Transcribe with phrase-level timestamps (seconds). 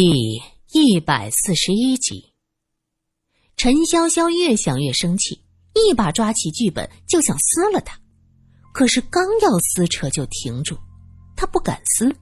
[0.00, 2.32] 第一百四十一集，
[3.56, 5.42] 陈潇潇越想越生气，
[5.74, 7.98] 一把抓起剧本就想撕了它。
[8.72, 10.78] 可是刚要撕扯就停住，
[11.34, 12.14] 他不敢撕。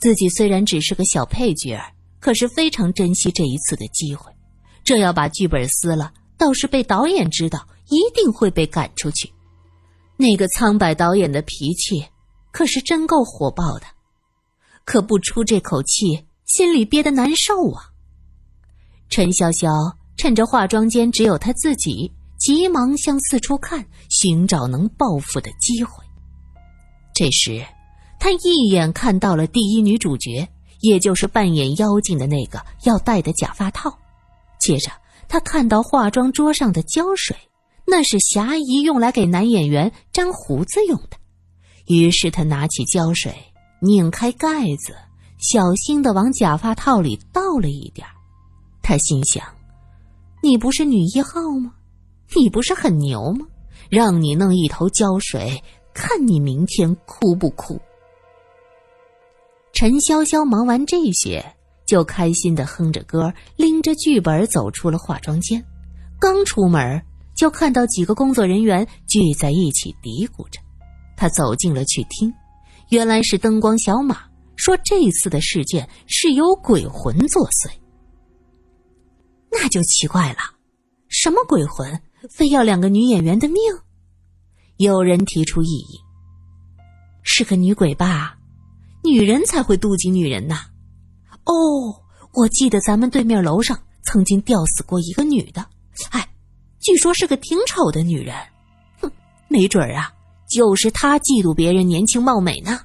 [0.00, 4.32] 自己虽然只是个小配角儿，可是非常珍惜这一次的机会。
[4.82, 9.32] 这要把剧本撕了，倒是被导演知道，一定会被赶出去。
[10.16, 12.04] 那个苍白导演的脾气
[12.50, 13.86] 可是真够火爆的，
[14.84, 16.26] 可不出这口气。
[16.46, 17.90] 心里憋得难受啊！
[19.08, 26.04] 陈潇潇趁着化妆间只有他自己，急忙向四处看，寻找能报复的机会。
[27.14, 27.64] 这时，
[28.18, 30.48] 他一眼看到了第一女主角，
[30.80, 33.96] 也就是扮演妖精的那个要戴的假发套。
[34.58, 34.90] 接着，
[35.28, 37.36] 他看到化妆桌上的胶水，
[37.86, 41.16] 那是霞姨用来给男演员粘胡子用的。
[41.86, 43.34] 于是，他拿起胶水，
[43.80, 44.94] 拧开盖子。
[45.46, 48.06] 小心的往假发套里倒了一点
[48.80, 49.44] 他心想
[50.42, 51.74] ：“你不是女一号吗？
[52.34, 53.46] 你不是很牛吗？
[53.90, 57.78] 让你弄一头胶水，看你明天哭不哭。”
[59.74, 61.44] 陈潇潇忙完这些，
[61.84, 65.62] 就开心的哼着歌，拎着剧本走出了化妆间。
[66.18, 67.02] 刚出门，
[67.36, 70.58] 就看到几个工作人员聚在一起嘀咕着。
[71.18, 72.32] 他走进了去听，
[72.88, 74.22] 原来是灯光小马。
[74.56, 77.70] 说这次的事件是由鬼魂作祟，
[79.50, 80.38] 那就奇怪了，
[81.08, 83.56] 什么鬼魂非要两个女演员的命？
[84.76, 86.00] 有人提出异议，
[87.22, 88.36] 是个女鬼吧？
[89.02, 90.66] 女人才会妒忌女人呐！
[91.44, 95.66] 哦，我记得咱们对面楼上曾经吊死过一个女的，
[96.10, 96.26] 哎，
[96.80, 98.34] 据说是个挺丑的女人，
[99.00, 99.10] 哼，
[99.48, 100.12] 没准儿啊，
[100.48, 102.80] 就是她嫉妒别人年轻貌美呢。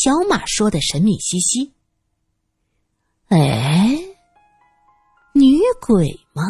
[0.00, 1.72] 小马说的神秘兮兮。
[3.30, 3.98] 哎，
[5.32, 6.44] 女鬼吗？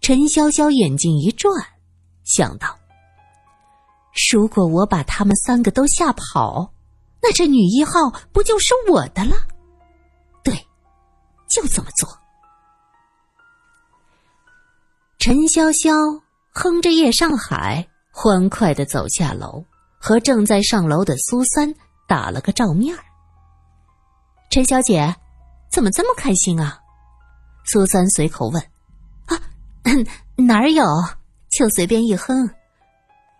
[0.00, 1.52] 陈潇潇眼睛一转，
[2.24, 2.78] 想到：
[4.32, 6.72] 如果我把他们三个都吓跑，
[7.20, 9.36] 那这女一号不就是我的了？
[10.42, 10.54] 对，
[11.46, 12.08] 就这么做。
[15.18, 19.62] 陈潇潇哼着《夜上海》，欢快的走下楼，
[19.98, 21.74] 和正在上楼的苏三。
[22.08, 22.96] 打了个照面，
[24.50, 25.14] 陈小姐，
[25.70, 26.80] 怎么这么开心啊？
[27.66, 28.62] 苏三随口问。
[29.26, 29.38] 啊，
[30.36, 30.82] 哪儿有？
[31.50, 32.48] 就随便一哼。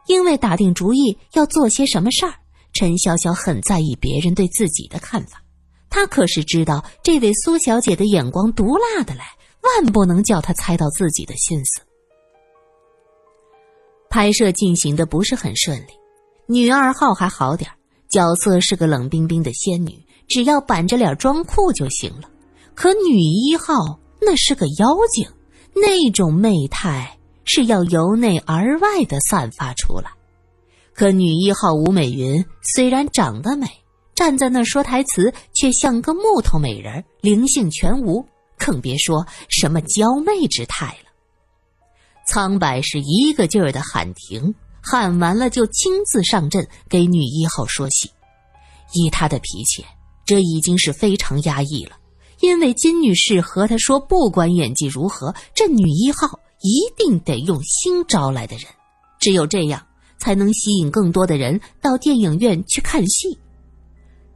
[0.06, 2.34] 因为打定主意要做些什么事儿，
[2.74, 5.42] 陈潇潇很在意别人对自己的看法。
[5.88, 9.20] 他可是知道这位苏小姐的眼光毒辣的嘞，
[9.62, 11.80] 万不能叫她猜到自己的心思。
[14.10, 15.92] 拍摄进行的不是很顺利，
[16.46, 17.70] 女二号还好点。
[18.08, 22.30] 角色是个冷冰冰的仙女，只要板着脸装酷就行了。
[22.74, 25.28] 可女一号那是个妖精，
[25.74, 30.10] 那种媚态是要由内而外的散发出来。
[30.94, 33.66] 可女一号吴美云虽然长得美，
[34.14, 38.24] 站在那说台词却像个木头美人，灵性全无，
[38.56, 41.10] 更别说什么娇媚之态了。
[42.26, 44.54] 苍白是一个劲儿的喊停。
[44.80, 48.10] 喊完了就亲自上阵给女一号说戏，
[48.94, 49.84] 以他的脾气，
[50.24, 51.96] 这已经是非常压抑了。
[52.40, 58.66] 因为金女士和他说，不管演技如何，这女一号一定得用新招来的人，
[59.18, 59.84] 只有这样
[60.18, 63.36] 才能吸引更多的人到电影院去看戏。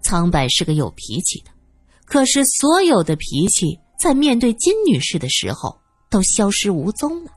[0.02, 1.50] 苍白是个有脾气的，
[2.04, 5.78] 可是所有的脾气在面对金女士的时候
[6.10, 7.30] 都消失无踪了。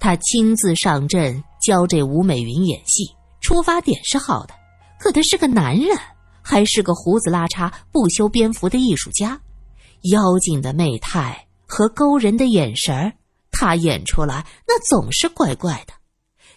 [0.00, 1.44] 他亲自上阵。
[1.68, 3.10] 教这吴美云演戏，
[3.42, 4.54] 出发点是好的，
[4.98, 5.94] 可他是个男人，
[6.40, 9.38] 还是个胡子拉碴、不修边幅的艺术家。
[10.10, 13.12] 妖精的媚态和勾人的眼神
[13.50, 15.92] 他演出来那总是怪怪的。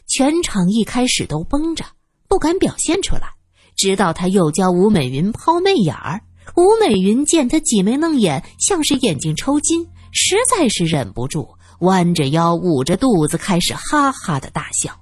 [0.07, 1.83] 全场一开始都绷着，
[2.29, 3.33] 不敢表现出来，
[3.75, 6.21] 直到他又教吴美云抛媚眼儿。
[6.55, 11.49] 吴美云见他挤眉弄眼，像是眼睛抽筋，实在是忍不住。
[11.81, 15.00] 弯着腰，捂着肚子，开始哈哈的大笑。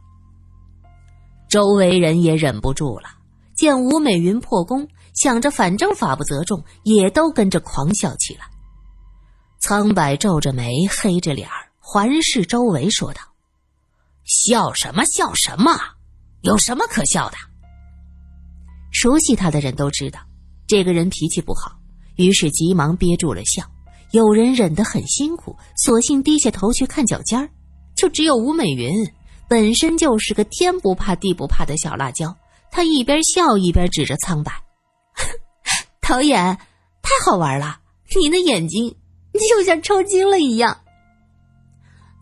[1.50, 3.10] 周围人也忍不住了，
[3.56, 8.42] 见吴美云破功，想着反正法不责众，也都跟着狂笑起来。
[9.60, 11.50] 苍白皱着眉，黑着脸
[11.80, 13.22] 环视周围，说道
[14.24, 15.04] ：“笑什么？
[15.06, 15.72] 笑什么？
[16.42, 17.36] 有什么可笑的？”
[18.94, 20.20] 熟悉他的人都知道，
[20.68, 21.72] 这个人脾气不好，
[22.16, 23.64] 于是急忙憋住了笑。
[24.12, 27.50] 有人忍得很辛苦，索性低下头去看脚尖儿，
[27.96, 28.92] 就只有吴美云，
[29.50, 32.34] 本身就是个天不怕地不怕的小辣椒。
[32.72, 34.52] 她一边笑一边指着苍白
[36.00, 36.56] ：“导演，
[37.02, 37.80] 太好玩了，
[38.16, 38.96] 你的眼睛
[39.50, 40.80] 就像抽筋了一样。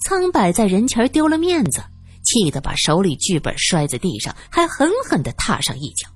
[0.05, 1.83] 苍白在人前丢了面子，
[2.23, 6.07] 气得把手里剧本摔在地上，还狠狠的踏上一脚。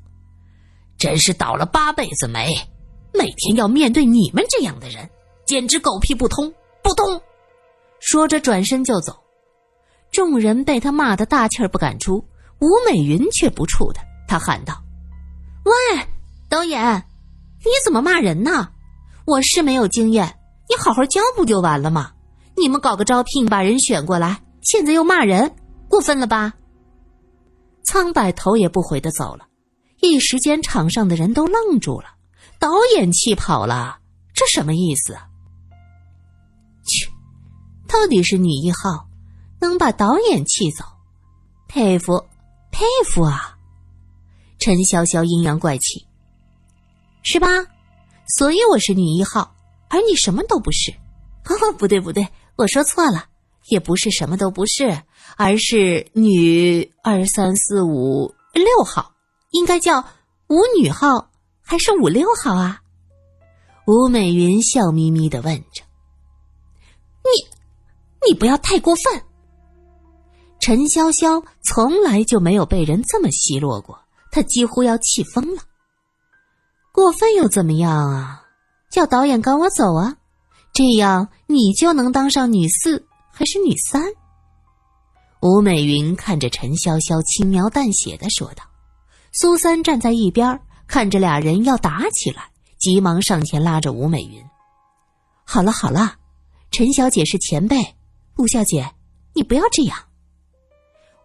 [0.97, 2.55] 真是倒了八辈子霉，
[3.13, 5.09] 每天要面对你们这样的人，
[5.45, 7.21] 简直狗屁不通，不通！
[7.99, 9.19] 说着转身就走。
[10.11, 12.25] 众人被他骂得大气儿不敢出，
[12.59, 14.83] 吴美云却不怵的，他喊道
[15.63, 15.71] ：“喂，
[16.49, 17.05] 导演，
[17.59, 18.69] 你怎么骂人呢？
[19.25, 20.37] 我是没有经验，
[20.69, 22.11] 你好好教不就完了吗？
[22.57, 25.55] 你们搞个招聘把人选过来，现在又骂人，
[25.87, 26.53] 过分了吧？”
[27.83, 29.47] 苍柏头也不回的走了，
[30.01, 32.09] 一时间场上的人都愣住了，
[32.59, 33.99] 导演气跑了，
[34.33, 35.17] 这什么意思？
[36.83, 37.07] 切，
[37.87, 39.07] 到底是女一号。
[39.61, 40.83] 能把导演气走，
[41.67, 42.25] 佩服，
[42.71, 43.57] 佩服啊！
[44.59, 46.05] 陈潇潇阴阳怪气，
[47.23, 47.47] 是吧？
[48.27, 49.55] 所以我是女一号，
[49.87, 50.91] 而你什么都不是。
[51.47, 53.25] 哦，不对不对，我说错了，
[53.69, 55.03] 也不是什么都不是，
[55.37, 59.13] 而是女二三四五六号，
[59.51, 60.03] 应该叫
[60.47, 61.29] 五女号
[61.61, 62.81] 还是五六号啊？
[63.85, 65.83] 吴美云笑眯眯的问着
[67.25, 69.21] ：“你，你不要太过分。”
[70.61, 73.99] 陈潇潇从来就没有被人这么奚落过，
[74.31, 75.63] 他几乎要气疯了。
[76.93, 78.43] 过分又怎么样啊？
[78.91, 80.15] 叫导演赶我走啊！
[80.71, 84.03] 这样你就能当上女四还是女三？
[85.41, 88.63] 吴美云看着陈潇潇，轻描淡写的说道。
[89.31, 94.43] 苏三站在一边，看着俩人要打起来，急忙上前拉着吴美云
[95.43, 96.15] ：“好了好了，
[96.69, 97.95] 陈小姐是前辈，
[98.37, 98.93] 吴小姐，
[99.33, 99.97] 你不要这样。”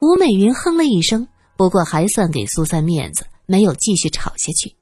[0.00, 1.26] 吴美云哼了一声，
[1.56, 4.74] 不过还算给苏三面子，没有继续吵下去。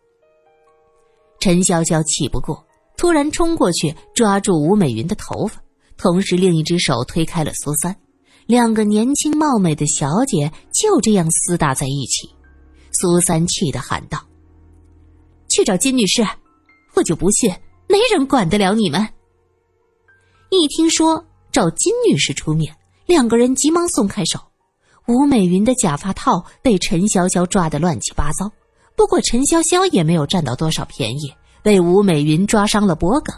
[1.38, 2.64] 陈潇潇气不过，
[2.96, 5.62] 突然冲过去抓住吴美云的头发，
[5.96, 7.94] 同时另一只手推开了苏三。
[8.46, 12.28] 两个年轻貌美的小姐就这样厮打在一起。
[12.92, 14.18] 苏三气得喊道
[15.48, 16.22] ：“去找金女士，
[16.94, 17.50] 我就不信
[17.88, 19.08] 没人管得了你们。”
[20.50, 22.74] 一听说找金女士出面，
[23.06, 24.38] 两个人急忙松开手。
[25.06, 28.50] 吴美云的假发套被陈潇潇抓得乱七八糟，
[28.96, 33.34] 不过陈潇潇也没有占到多少便宜，被吴美云抓伤了脖颈。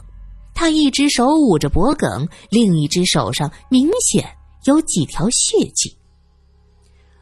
[0.54, 2.08] 她一只手捂着脖颈，
[2.50, 4.24] 另一只手上明显
[4.64, 5.96] 有几条血迹。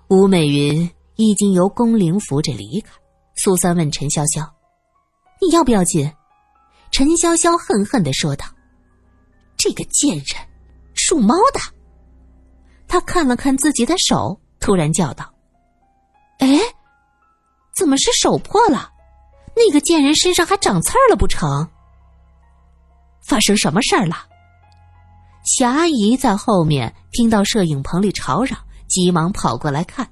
[0.08, 2.90] 吴美云已经由宫铃扶着离开。
[3.36, 4.48] 苏三问陈潇潇
[5.42, 6.12] ：“你要不要紧？”
[6.92, 8.46] 陈潇潇恨恨的说道
[9.56, 10.26] ：“这个贱人，
[10.94, 11.60] 属猫的。”
[12.94, 15.28] 他看了看自己的手，突然叫道
[16.38, 16.46] ：“哎，
[17.74, 18.88] 怎么是手破了？
[19.56, 21.68] 那个贱人身上还长刺儿了不成？
[23.20, 24.28] 发生什么事儿了？”
[25.44, 28.56] 霞阿姨在后面听到摄影棚里吵嚷，
[28.86, 30.08] 急忙跑过来看。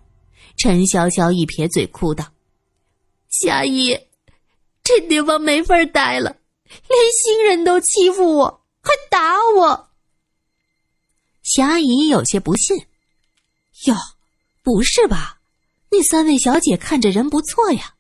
[0.57, 2.25] 陈潇潇一撇嘴，哭道
[3.31, 3.97] ：“霞姨，
[4.83, 6.35] 这地方没法待了，
[6.67, 9.91] 连新人都欺负我，还打我。”
[11.55, 12.79] 霞姨有些不信
[13.85, 13.95] ：“哟，
[14.63, 15.39] 不是吧？
[15.91, 17.93] 那三位小姐看着人不错呀，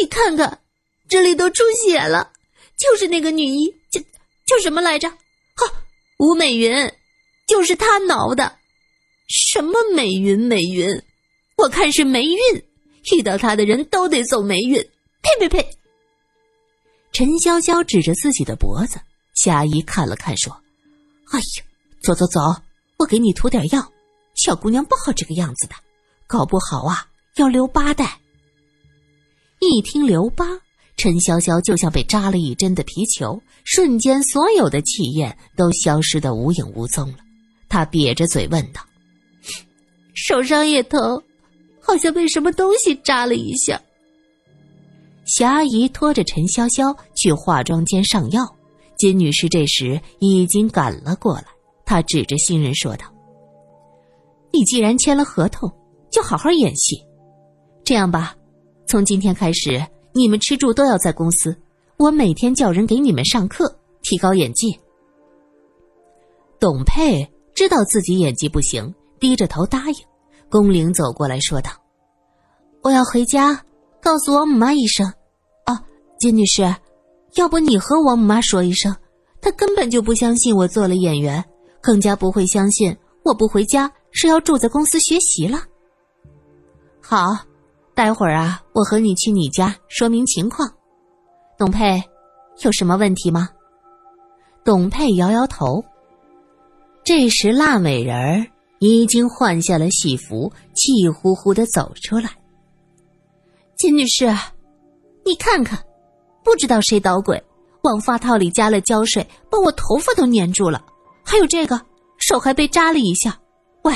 [0.00, 0.62] 你看看，
[1.06, 2.32] 这里都出血了，
[2.78, 4.00] 就是那个女医，叫
[4.46, 5.10] 叫什么来着？
[5.10, 5.84] 哈，
[6.18, 6.90] 吴美云，
[7.46, 8.56] 就是她挠的。
[9.28, 10.88] 什么美云美云？
[11.58, 12.64] 我看是霉运，
[13.12, 14.80] 遇到她的人都得走霉运。
[15.20, 15.76] 呸呸呸！”
[17.12, 18.98] 陈潇潇指着自己的脖子，
[19.34, 20.58] 霞姨看了看，说
[21.32, 21.64] ：“哎呀。”
[22.02, 22.40] 走走走，
[22.98, 23.92] 我给你涂点药。
[24.34, 25.74] 小姑娘不好这个样子的，
[26.26, 27.06] 搞不好啊
[27.36, 28.04] 要留疤的。
[29.60, 30.44] 一听留疤，
[30.96, 37.18] 陈潇潇就像被扎了一针的皮球，瞬间所有的气焰都消失的无影无踪了。
[37.68, 38.80] 他瘪着嘴问道
[40.14, 41.22] ：“手上也疼，
[41.80, 43.80] 好像被什么东西扎了一下。”
[45.24, 48.56] 霞姨拖着陈潇潇去化妆间上药，
[48.98, 51.44] 金女士这时已经赶了过来。
[51.92, 53.04] 他指着新人说道
[54.50, 55.70] ：“你既然签了合同，
[56.10, 56.96] 就好好演戏。
[57.84, 58.34] 这样吧，
[58.86, 61.54] 从今天开始，你们吃住都要在公司，
[61.98, 64.74] 我每天叫人给你们上课，提高演技。”
[66.58, 69.94] 董佩知道自己演技不行，低着头答应。
[70.48, 71.72] 宫玲走过来说道
[72.82, 73.62] ：“我要回家，
[74.00, 75.06] 告诉我母妈一声。
[75.66, 75.78] 哦，
[76.18, 76.74] 金女士，
[77.34, 78.96] 要不你和我母妈说一声，
[79.42, 81.44] 她根本就不相信我做了演员。”
[81.82, 85.58] 更加不会相信我不回家是要住在公司学习了。
[87.00, 87.36] 好，
[87.92, 90.72] 待会儿啊，我和你去你家说明情况。
[91.58, 92.02] 董佩，
[92.62, 93.48] 有什么问题吗？
[94.64, 95.84] 董佩摇摇头。
[97.04, 98.46] 这时，腊美人儿
[98.78, 102.30] 已经换下了戏服，气呼呼的走出来。
[103.76, 104.26] 金女士，
[105.24, 105.78] 你看看，
[106.44, 107.42] 不知道谁捣鬼，
[107.82, 110.84] 往发套里加了胶水，把我头发都粘住了。
[111.24, 111.80] 还有这个，
[112.18, 113.38] 手还被扎了一下。
[113.82, 113.94] 喂，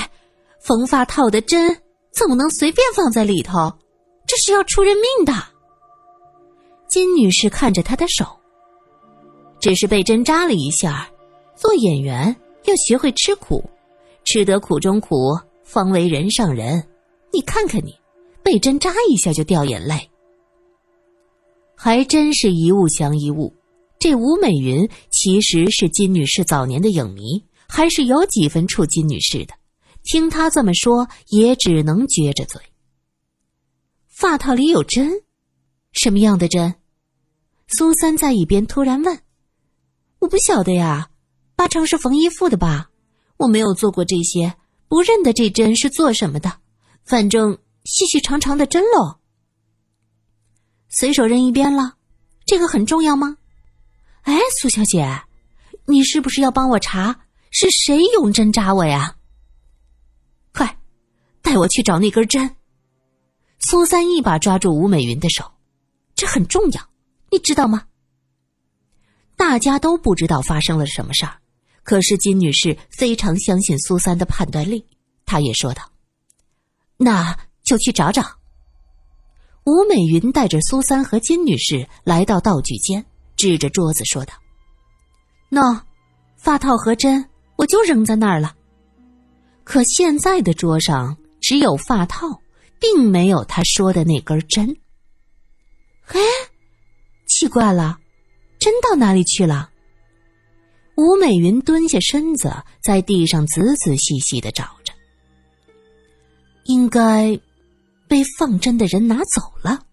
[0.60, 1.76] 缝发套的针
[2.12, 3.72] 怎么能随便放在里头？
[4.26, 5.32] 这是要出人命的。
[6.88, 8.24] 金女士看着她的手，
[9.60, 11.08] 只是被针扎了一下。
[11.54, 13.62] 做演员要学会吃苦，
[14.24, 15.16] 吃得苦中苦，
[15.64, 16.86] 方为人上人。
[17.32, 17.94] 你看看你。
[18.42, 20.08] 被针扎一下就掉眼泪，
[21.74, 23.52] 还真是一物降一物。
[23.98, 29.54] 这吴美云其实是金女士早年的影迷，还是有几分触金女士的。
[30.02, 32.60] 听她这么说，也只能撅着嘴。
[34.08, 35.10] 发套里有针，
[35.92, 36.74] 什么样的针？
[37.68, 39.20] 苏三在一边突然问
[40.20, 41.10] ：“我不晓得呀，
[41.56, 42.90] 八成是缝衣服的吧？
[43.38, 44.54] 我没有做过这些，
[44.88, 46.60] 不认得这针是做什么的。
[47.04, 49.20] 反正……”细细长长的针喽，
[50.88, 51.94] 随手扔一边了，
[52.44, 53.36] 这个很重要吗？
[54.26, 55.22] 哎，苏小姐，
[55.86, 59.16] 你是不是要帮我查是谁用针扎我呀？
[60.52, 60.78] 快，
[61.40, 62.56] 带我去找那根针。
[63.60, 65.50] 苏三一把抓住吴美云的手，
[66.16, 66.82] 这很重要，
[67.30, 67.86] 你知道吗？
[69.36, 71.38] 大家都不知道发生了什么事儿，
[71.84, 74.84] 可是金女士非常相信苏三的判断力，
[75.24, 75.82] 她也说道
[76.98, 78.22] ：“那。”就去找找。
[79.64, 83.04] 吴美云带着苏三和金女士来到道具间，
[83.36, 84.34] 指着桌子说道
[85.50, 85.82] ：“喏，
[86.36, 88.56] 发套和针我就扔在那儿了。
[89.64, 92.40] 可现在的桌上只有发套，
[92.80, 94.76] 并没有他说的那根针。
[96.06, 96.20] 哎，
[97.26, 97.98] 奇怪了，
[98.58, 99.70] 针到哪里去了？”
[100.96, 104.92] 吴美云蹲下身子，在地上仔仔细细的找着，
[106.64, 107.38] 应该。
[108.08, 109.84] 被放针的人拿走了。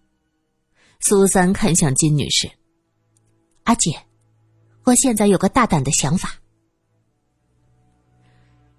[1.00, 2.48] 苏三看向金女士
[3.64, 3.90] ：“阿姐，
[4.84, 6.34] 我现在有个大胆的想法。”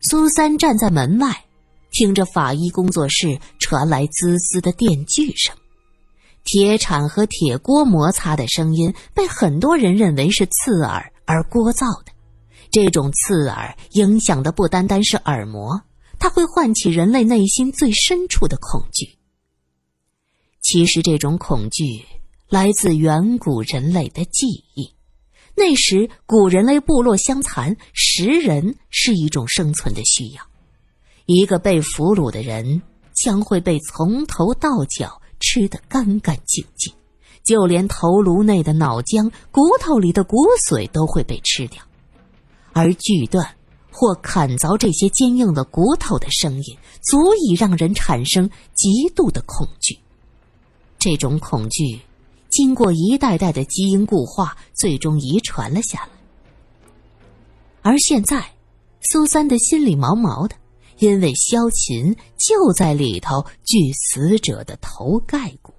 [0.01, 1.45] 苏三站在门外，
[1.91, 5.55] 听着法医工作室传来滋滋的电锯声，
[6.43, 12.11] 铁铲和铁锅摩擦的声音被很多人认为是刺耳而聒噪的。
[12.71, 15.81] 这种刺耳影响的不单单是耳膜，
[16.19, 19.17] 它会唤起人类内心最深处的恐惧。
[20.61, 22.05] 其实，这种恐惧
[22.55, 24.89] 来自远古人类的记忆。
[25.57, 30.41] 那时，古人类部落相残，食人是一种生存的需要。
[31.25, 32.81] 一个被俘虏的人
[33.13, 36.93] 将会被从头到脚吃得干干净净，
[37.43, 41.83] 就连头颅内的脑浆、骨头里的骨髓都会被吃掉。
[42.71, 43.45] 而锯断
[43.91, 49.99] 或砍凿这些坚硬的骨头的声音，足以让人产生极度的恐惧。
[50.97, 51.99] 这种恐惧，
[52.55, 56.09] 经过一代代的基因固化，最终遗传了下来。
[57.81, 58.49] 而现在，
[59.11, 60.55] 苏三的心里毛毛的，
[60.99, 65.73] 因为萧琴就在里头锯死者的头盖骨。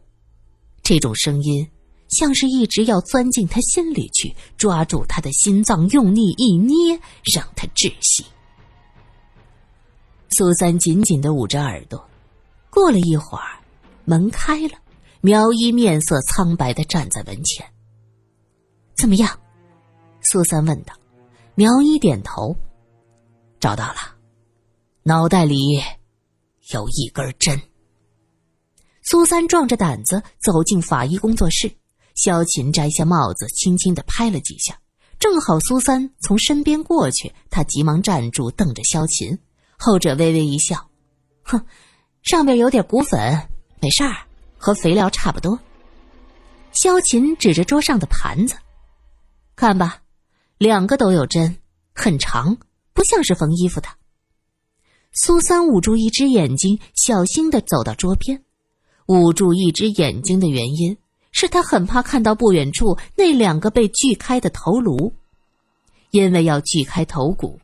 [0.82, 1.66] 这种声音，
[2.10, 7.00] 像是一直要钻进他心里去，抓住他的心脏，用力一捏，
[7.34, 8.22] 让他窒息。
[10.28, 12.06] 苏三紧紧的捂着耳朵。
[12.68, 13.58] 过了一会儿，
[14.04, 14.74] 门开了。
[15.20, 17.66] 苗一面色苍白的站在门前。
[18.96, 19.38] 怎么样？
[20.22, 20.94] 苏三问道。
[21.54, 22.54] 苗一点头。
[23.58, 24.14] 找到了，
[25.02, 25.80] 脑袋里
[26.72, 27.60] 有一根针。
[29.02, 31.70] 苏三壮着胆子走进法医工作室。
[32.14, 34.78] 萧琴摘下帽子，轻轻的拍了几下，
[35.18, 39.38] 正好苏三从身边过去，他急忙站住，瞪着萧琴。
[39.78, 40.88] 后者微微一笑，
[41.42, 41.62] 哼，
[42.22, 43.48] 上边有点骨粉，
[43.80, 44.25] 没事儿。
[44.66, 45.60] 和肥料差不多。
[46.72, 48.56] 萧琴指着桌上的盘子，
[49.54, 50.02] 看吧，
[50.58, 51.58] 两个都有针，
[51.94, 52.56] 很长，
[52.92, 53.86] 不像是缝衣服的。
[55.12, 58.42] 苏三捂住一只眼睛，小心的走到桌边。
[59.06, 60.98] 捂住一只眼睛的原因
[61.30, 65.14] 是他很怕看到不远处那两个被锯开的头颅，
[66.10, 67.60] 因为要锯开头骨，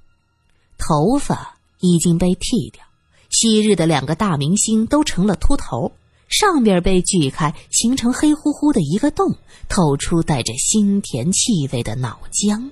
[0.78, 2.84] 头发已经被剃掉。
[3.28, 5.90] 昔日的两个大明星都成了秃头。
[6.32, 9.36] 上边被锯开，形成黑乎乎的一个洞，
[9.68, 12.70] 透出带着腥甜气味的脑浆。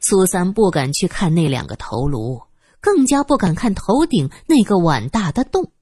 [0.00, 2.40] 苏三不敢去看那两个头颅，
[2.80, 5.72] 更加不敢看头顶那个碗大的洞。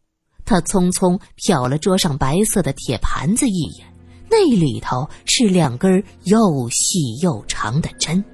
[0.47, 3.87] 他匆匆瞟了桌上白色的铁盘子一眼，
[4.31, 6.39] 那里头是两根又
[6.71, 8.25] 细又长的针。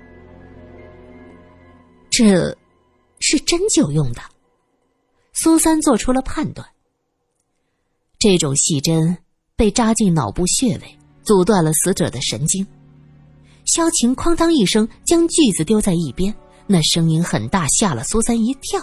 [2.10, 2.56] 这
[3.18, 4.20] 是针灸用的。
[5.32, 6.64] 苏三做出了判断。
[8.20, 9.16] 这种细针
[9.56, 12.66] 被扎进脑部穴位，阻断了死者的神经。
[13.64, 16.34] 萧晴哐当一声将锯子丢在一边，
[16.66, 18.78] 那声音很大，吓了苏三一跳。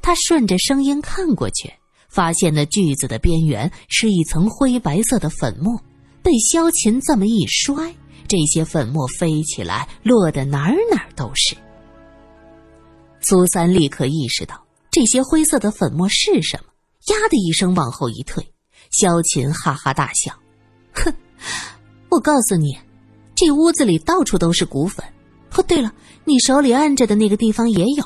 [0.00, 1.68] 他顺着声音看过去，
[2.08, 5.76] 发现那锯子的边缘是一层灰白色的粉末，
[6.22, 7.92] 被萧琴这么一摔，
[8.28, 11.56] 这些粉末飞起来，落得哪儿哪儿都是。
[13.20, 16.70] 苏三立刻意识到这些灰色的粉末是什么，
[17.12, 18.46] 呀的一声往后一退。
[18.90, 20.32] 萧琴哈哈大笑
[20.92, 21.12] ：“哼，
[22.10, 22.76] 我告诉你，
[23.34, 25.04] 这屋子里到处都是骨粉。
[25.56, 25.92] 哦，对了，
[26.24, 28.04] 你手里按着的那个地方也有。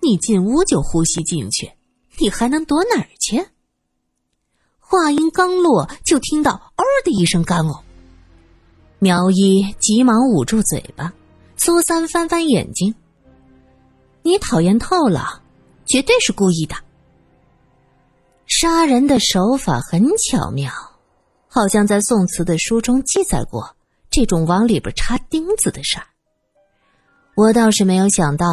[0.00, 1.70] 你进屋就呼吸进去，
[2.18, 3.46] 你还能躲哪儿去？”
[4.78, 7.80] 话音刚落，就听到“嗷”的一声干呕。
[8.98, 11.12] 苗一急忙捂住嘴巴。
[11.56, 12.92] 苏三翻翻眼睛。
[14.22, 15.40] 你讨厌透了，
[15.86, 16.74] 绝对是故意的。
[18.62, 20.70] 杀人的手法很巧妙，
[21.48, 23.76] 好像在宋慈的书中记载过
[24.08, 26.06] 这种往里边插钉子的事儿。
[27.34, 28.46] 我倒是没有想到，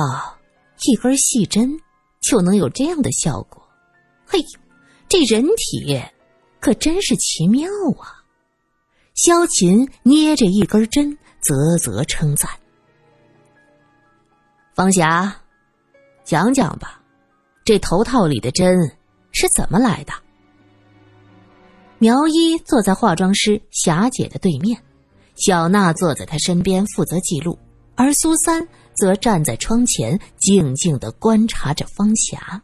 [0.87, 1.79] 一根细针
[2.21, 3.61] 就能有这样的效果。
[4.25, 4.43] 嘿，
[5.07, 6.01] 这人体
[6.59, 8.25] 可真是奇妙啊！
[9.13, 12.49] 萧琴捏着一根针，啧啧称赞。
[14.73, 15.39] 方霞。
[16.23, 16.99] 讲讲吧，
[17.63, 18.75] 这头套里的针
[19.31, 20.13] 是怎么来的？
[21.97, 24.81] 苗一坐在化妆师霞姐的对面，
[25.35, 27.59] 小娜坐在她身边负责记录，
[27.95, 32.61] 而苏三则站在窗前静静的观察着方霞。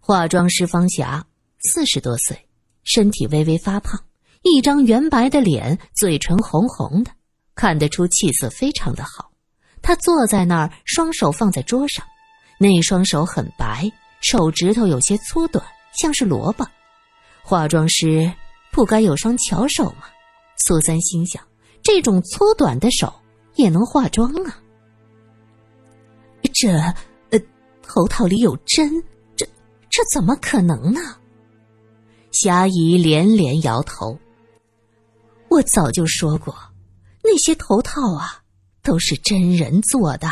[0.00, 1.24] 化妆师方霞
[1.60, 2.48] 四十多岁，
[2.82, 4.00] 身体微微发胖，
[4.42, 7.10] 一张圆白的脸，嘴唇红红的，
[7.54, 9.30] 看得出气色非常的好。
[9.82, 12.04] 她坐在那儿，双手放在桌上，
[12.58, 13.88] 那双手很白，
[14.20, 16.66] 手指头有些粗短，像是萝卜。
[17.42, 18.32] 化妆师
[18.70, 20.04] 不该有双巧手吗？
[20.64, 21.42] 苏三心想，
[21.82, 23.12] 这种粗短的手
[23.54, 24.60] 也能化妆啊。
[26.52, 26.70] 这，
[27.30, 27.40] 呃，
[27.82, 29.02] 头套里有针，
[29.36, 29.46] 这
[29.88, 31.00] 这怎么可能呢？
[32.32, 34.18] 霞姨连连摇头。
[35.48, 36.54] 我早就说过，
[37.22, 38.42] 那些头套啊。
[38.80, 40.26] 都是真人做的，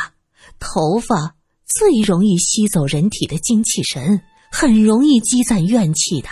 [0.59, 1.36] 头发
[1.67, 6.29] 最容易吸走人体的精气神，很容易积攒怨气的。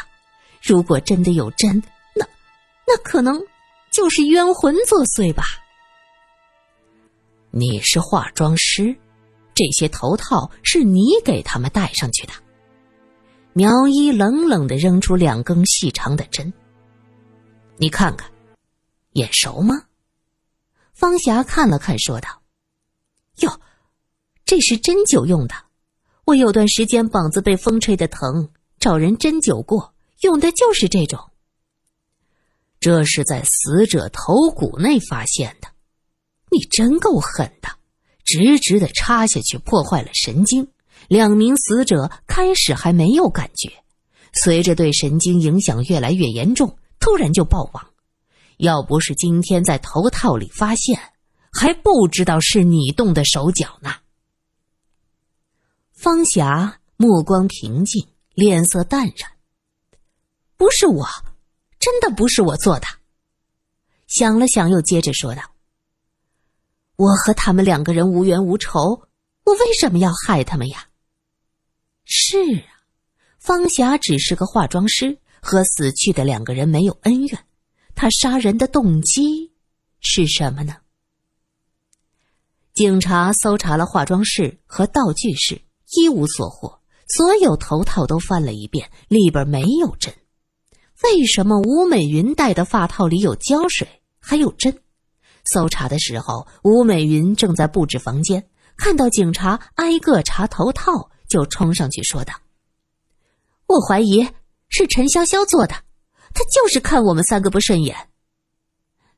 [0.62, 1.82] 如果真的有针，
[2.14, 2.24] 那
[2.86, 3.42] 那可能
[3.90, 5.44] 就是冤魂作祟吧。
[7.50, 8.96] 你是化妆师，
[9.54, 12.32] 这些头套是你给他们戴上去的。
[13.52, 16.52] 苗一冷冷的扔出两根细长的针，
[17.76, 18.30] 你看看，
[19.12, 19.82] 眼熟吗？
[20.92, 22.42] 方霞看了看，说道
[23.38, 23.60] ：“哟，
[24.54, 25.54] 这是针灸用的。
[26.26, 31.18] 我有段时间膀子被风吹的疼，找人针灸过，用的就是这种。
[32.78, 35.66] 这是在死者头骨内发现的，
[36.52, 37.68] 你真够狠的，
[38.24, 40.68] 直直的插下去，破坏了神经。
[41.08, 43.72] 两名死者开始还没有感觉，
[44.34, 47.84] 随着对神经影响越来越严重，突然就暴亡。”
[48.58, 50.96] 要不是今天在头套里发现，
[51.52, 53.90] 还不知道是你动的手脚呢。
[56.04, 59.30] 方霞目光平静，脸色淡然。
[60.54, 61.08] 不是我，
[61.80, 62.86] 真的不是我做的。
[64.06, 65.40] 想了想，又接着说道
[66.96, 69.08] ：“我和他们两个人无冤无仇，
[69.44, 70.88] 我为什么要害他们呀？”
[72.04, 72.84] 是啊，
[73.38, 77.46] 方霞只是个化妆师，和死去的两个人没有恩怨。
[77.94, 79.54] 他杀人的动机
[80.00, 80.76] 是什么呢？
[82.74, 85.62] 警察搜查了化妆室和道具室，
[85.96, 86.80] 一无所获。
[87.06, 90.14] 所有头套都翻了一遍，里边没有针。
[91.02, 94.80] 为什么吴美云戴的发套里有胶水，还有针？
[95.44, 102.32] 搜查的时候，吴美云正在布置房间，看到警察挨个查头套，就冲上去说道
[103.68, 104.26] ：“我怀疑
[104.70, 105.74] 是陈潇潇做的。”
[106.32, 108.08] 他就是看我们三个不顺眼。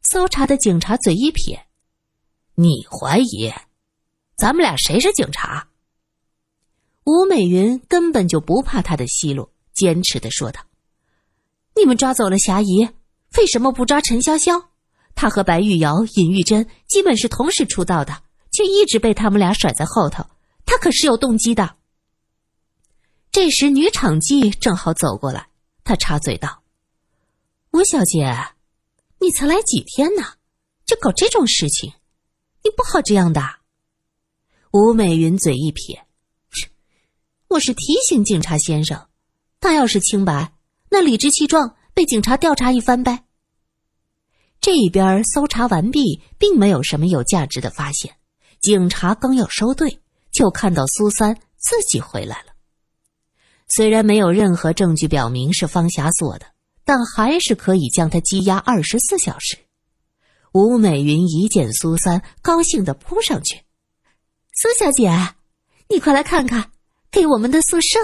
[0.03, 1.67] 搜查的警察嘴一撇
[2.57, 3.53] ：“你怀疑？
[4.37, 5.69] 咱们俩谁是警察？”
[7.07, 10.61] 吴美云根本就不怕他的奚落，坚持的说道
[11.77, 12.88] ：“你们抓走了霞姨，
[13.38, 14.64] 为什么不抓陈潇潇？
[15.14, 20.27] 他和白玉瑶、尹玉珍基本是同时出道的，却一直被他们俩甩在后头。
[20.64, 21.77] 他可是有动机的。”
[23.31, 25.49] 这时，女场记正好走过来，
[25.85, 26.62] 她插嘴道。
[27.71, 28.35] 吴小姐，
[29.21, 30.25] 你才来几天呢，
[30.85, 31.92] 就搞这种事情，
[32.64, 33.42] 你不好这样的。
[34.73, 36.05] 吴美云嘴一撇
[37.57, 39.07] ：“我是提醒警察先生，
[39.61, 40.53] 他要是清白，
[40.90, 43.25] 那理直气壮被警察调查一番呗。”
[44.61, 48.14] 这边搜查完毕，并没有什么有价值的发现。
[48.61, 52.53] 警察刚要收队，就看到苏三自己回来了。
[53.69, 56.47] 虽然没有任何证据表明是方霞做的，
[56.85, 59.57] 但还是可以将他羁押二十四小时。
[60.53, 63.62] 吴美云一见苏三，高兴的扑上去
[64.53, 65.11] ：“苏小姐，
[65.88, 66.71] 你快来看看，
[67.16, 67.98] 给我们的宿舍。”